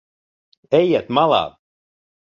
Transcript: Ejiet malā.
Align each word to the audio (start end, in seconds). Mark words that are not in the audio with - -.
Ejiet 0.79 1.15
malā. 1.21 1.45